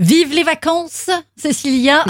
Vive 0.00 0.32
les 0.32 0.44
vacances, 0.44 1.10
Cécilia. 1.36 2.04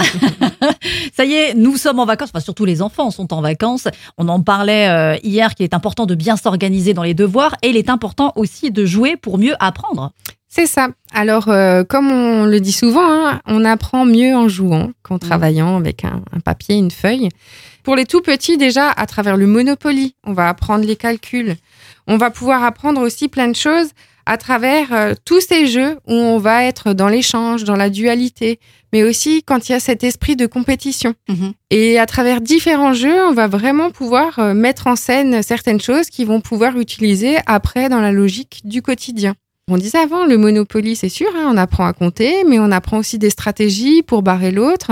Ça 1.13 1.25
y 1.25 1.33
est, 1.33 1.55
nous 1.55 1.75
sommes 1.75 1.99
en 1.99 2.05
vacances, 2.05 2.29
enfin 2.31 2.39
surtout 2.39 2.65
les 2.65 2.83
enfants 2.83 3.09
sont 3.09 3.33
en 3.33 3.41
vacances. 3.41 3.87
On 4.19 4.27
en 4.27 4.43
parlait 4.43 4.87
euh, 4.89 5.17
hier 5.23 5.55
qu'il 5.55 5.63
est 5.63 5.73
important 5.73 6.05
de 6.05 6.13
bien 6.13 6.37
s'organiser 6.37 6.93
dans 6.93 7.01
les 7.01 7.15
devoirs 7.15 7.55
et 7.63 7.69
il 7.69 7.77
est 7.77 7.89
important 7.89 8.31
aussi 8.35 8.69
de 8.69 8.85
jouer 8.85 9.15
pour 9.15 9.39
mieux 9.39 9.55
apprendre. 9.59 10.11
C'est 10.47 10.67
ça. 10.67 10.89
Alors, 11.13 11.49
euh, 11.49 11.83
comme 11.83 12.11
on 12.11 12.45
le 12.45 12.59
dit 12.59 12.71
souvent, 12.71 13.05
hein, 13.05 13.41
on 13.47 13.65
apprend 13.65 14.05
mieux 14.05 14.35
en 14.35 14.47
jouant 14.47 14.91
qu'en 15.01 15.15
Mmh. 15.15 15.19
travaillant 15.19 15.77
avec 15.77 16.05
un, 16.05 16.21
un 16.31 16.39
papier, 16.39 16.75
une 16.75 16.91
feuille. 16.91 17.29
Pour 17.83 17.95
les 17.95 18.05
tout 18.05 18.21
petits, 18.21 18.57
déjà, 18.57 18.91
à 18.91 19.05
travers 19.07 19.35
le 19.35 19.47
Monopoly, 19.47 20.15
on 20.23 20.33
va 20.33 20.47
apprendre 20.47 20.85
les 20.85 20.95
calculs. 20.95 21.55
On 22.07 22.17
va 22.17 22.29
pouvoir 22.29 22.63
apprendre 22.63 23.01
aussi 23.01 23.29
plein 23.29 23.47
de 23.47 23.55
choses 23.55 23.89
à 24.29 24.37
travers 24.37 24.93
euh, 24.93 25.15
tous 25.25 25.41
ces 25.41 25.65
jeux 25.65 25.97
où 26.07 26.13
on 26.13 26.37
va 26.37 26.63
être 26.63 26.93
dans 26.93 27.07
l'échange, 27.07 27.63
dans 27.63 27.75
la 27.75 27.89
dualité, 27.89 28.59
mais 28.93 29.01
aussi 29.01 29.41
quand 29.41 29.67
il 29.67 29.71
y 29.71 29.75
a 29.75 29.79
cet 29.79 30.03
esprit 30.03 30.35
de 30.35 30.45
compétition. 30.45 31.15
Mhm. 31.27 31.53
Et 31.71 31.97
à 31.97 32.05
travers 32.05 32.39
différents 32.39 32.93
jeux, 32.93 33.23
on 33.25 33.33
va 33.33 33.47
vraiment 33.47 33.89
pouvoir 33.89 34.37
euh, 34.37 34.53
mettre 34.53 34.85
en 34.85 34.95
scène 34.95 35.41
certaines 35.41 35.81
choses 35.81 36.11
qui 36.11 36.25
vont 36.25 36.41
pouvoir 36.41 36.77
utiliser 36.77 37.37
après 37.47 37.89
dans 37.89 38.01
la 38.01 38.11
logique 38.11 38.61
du 38.65 38.83
quotidien. 38.83 39.33
On 39.71 39.77
disait 39.77 39.99
avant, 39.99 40.25
le 40.25 40.37
Monopoly, 40.37 40.95
c'est 40.95 41.09
sûr, 41.09 41.27
hein, 41.35 41.47
on 41.47 41.57
apprend 41.57 41.85
à 41.85 41.93
compter, 41.93 42.43
mais 42.47 42.59
on 42.59 42.71
apprend 42.71 42.97
aussi 42.97 43.17
des 43.19 43.29
stratégies 43.29 44.01
pour 44.01 44.23
barrer 44.23 44.51
l'autre. 44.51 44.91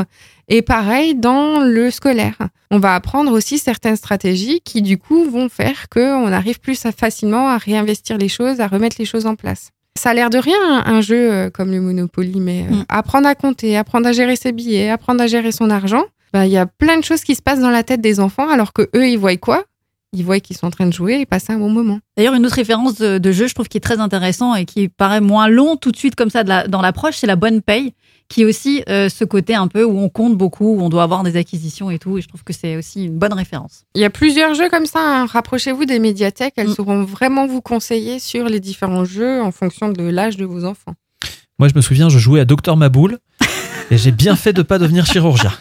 Et 0.50 0.62
pareil 0.62 1.16
dans 1.16 1.60
le 1.62 1.92
scolaire. 1.92 2.36
On 2.72 2.80
va 2.80 2.96
apprendre 2.96 3.32
aussi 3.32 3.58
certaines 3.58 3.96
stratégies 3.98 4.62
qui, 4.64 4.82
du 4.82 4.98
coup, 4.98 5.30
vont 5.30 5.50
faire 5.50 5.90
qu'on 5.90 6.32
arrive 6.32 6.60
plus 6.60 6.80
facilement 6.96 7.50
à 7.50 7.58
réinvestir 7.58 8.18
les 8.18 8.30
choses, 8.30 8.60
à 8.62 8.68
remettre 8.68 8.96
les 9.00 9.06
choses 9.06 9.26
en 9.26 9.36
place. 9.36 9.72
Ça 9.98 10.12
a 10.12 10.14
l'air 10.14 10.30
de 10.30 10.38
rien, 10.38 10.56
un 10.86 10.94
un 10.98 11.02
jeu 11.02 11.32
euh, 11.34 11.50
comme 11.50 11.72
le 11.72 11.82
Monopoly, 11.82 12.40
mais 12.40 12.62
euh, 12.70 12.76
Mm. 12.76 12.86
apprendre 12.88 13.28
à 13.28 13.36
compter, 13.36 13.76
apprendre 13.76 14.08
à 14.08 14.12
gérer 14.12 14.36
ses 14.36 14.52
billets, 14.52 14.90
apprendre 14.90 15.22
à 15.24 15.28
gérer 15.28 15.52
son 15.52 15.70
argent, 15.72 16.04
bah, 16.34 16.46
il 16.46 16.52
y 16.52 16.58
a 16.58 16.68
plein 16.68 16.98
de 17.00 17.04
choses 17.04 17.22
qui 17.24 17.34
se 17.36 17.42
passent 17.42 17.62
dans 17.62 17.72
la 17.72 17.84
tête 17.84 18.00
des 18.02 18.20
enfants, 18.20 18.48
alors 18.48 18.74
que 18.74 18.84
eux, 18.96 19.08
ils 19.08 19.18
voient 19.18 19.36
quoi? 19.38 19.64
Ils 20.14 20.24
voient 20.24 20.40
qu'ils 20.40 20.56
sont 20.56 20.68
en 20.68 20.72
train 20.72 20.86
de 20.88 20.94
jouer 20.94 21.20
et 21.22 21.26
passer 21.26 21.52
un 21.54 21.58
bon 21.60 21.70
moment. 21.70 22.00
D'ailleurs, 22.16 22.34
une 22.34 22.46
autre 22.46 22.56
référence 22.56 22.96
de, 22.96 23.18
de 23.18 23.32
jeu, 23.32 23.48
je 23.48 23.54
trouve 23.54 23.68
qui 23.68 23.78
est 23.78 23.82
très 23.82 24.00
intéressant 24.00 24.56
et 24.56 24.66
qui 24.66 24.88
paraît 24.88 25.20
moins 25.22 25.48
long 25.50 25.76
tout 25.76 25.92
de 25.92 25.98
suite 25.98 26.16
comme 26.16 26.30
ça 26.30 26.44
de 26.44 26.50
la- 26.50 26.68
dans 26.68 26.82
l'approche, 26.82 27.18
c'est 27.18 27.28
la 27.28 27.36
bonne 27.36 27.62
paye, 27.62 27.94
qui 28.30 28.42
est 28.42 28.46
aussi 28.46 28.84
euh, 28.90 29.10
ce 29.10 29.26
côté 29.26 29.54
un 29.54 29.68
peu 29.68 29.84
où 29.84 30.00
on 30.00 30.08
compte 30.10 30.38
beaucoup, 30.38 30.76
où 30.78 30.82
on 30.82 30.88
doit 30.90 31.04
avoir 31.04 31.24
des 31.24 31.36
acquisitions 31.36 31.92
et 31.92 32.00
tout. 32.00 32.18
Et 32.18 32.22
je 32.22 32.28
trouve 32.30 32.44
que 32.46 32.54
c'est 32.54 32.78
aussi 32.78 33.06
une 33.06 33.18
bonne 33.18 33.34
référence. 33.34 33.84
Il 33.96 34.02
y 34.02 34.06
a 34.06 34.10
plusieurs 34.10 34.54
jeux 34.54 34.70
comme 34.70 34.86
ça. 34.86 35.00
hein. 35.02 35.26
Rapprochez-vous 35.26 35.84
des 35.86 36.00
médiathèques. 36.00 36.54
Elles 36.58 36.70
Mm. 36.70 36.76
sauront 36.76 37.04
vraiment 37.04 37.46
vous 37.46 37.62
conseiller 37.62 38.20
sur 38.20 38.46
les 38.46 38.62
différents 38.62 39.06
jeux 39.06 39.42
en 39.42 39.52
fonction 39.52 39.90
de 39.90 40.04
l'âge 40.04 40.38
de 40.38 40.46
vos 40.46 40.64
enfants. 40.64 40.94
Moi, 41.60 41.68
je 41.68 41.74
me 41.76 41.82
souviens, 41.82 42.08
je 42.10 42.18
jouais 42.18 42.40
à 42.40 42.46
Docteur 42.46 42.78
Maboul 42.78 43.18
et 43.92 43.98
j'ai 43.98 44.12
bien 44.12 44.36
fait 44.38 44.54
de 44.54 44.62
pas 44.62 44.78
devenir 44.80 45.06
chirurgien. 45.06 45.52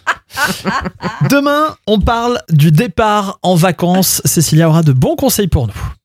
Demain, 1.31 1.77
on 1.87 2.01
parle 2.01 2.41
du 2.51 2.71
départ 2.71 3.39
en 3.43 3.55
vacances. 3.55 4.23
Cécilia 4.25 4.69
aura 4.69 4.83
de 4.83 4.93
bons 4.93 5.17
conseils 5.17 5.49
pour 5.49 5.67
nous. 5.67 5.97